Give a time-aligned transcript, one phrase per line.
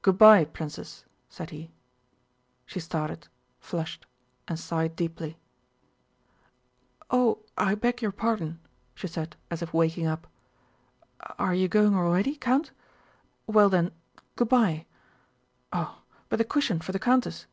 [0.00, 1.70] "Good by, Princess!" said he.
[2.64, 3.28] She started,
[3.60, 4.06] flushed,
[4.48, 5.36] and sighed deeply.
[7.10, 8.58] "Oh, I beg your pardon,"
[8.94, 10.26] she said as if waking up.
[11.38, 12.70] "Are you going already, Count?
[13.46, 13.90] Well then,
[14.34, 14.86] good by!
[15.74, 16.00] Oh,
[16.30, 17.44] but the cushion for the countess!"